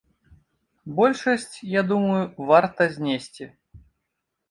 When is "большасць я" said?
0.99-1.85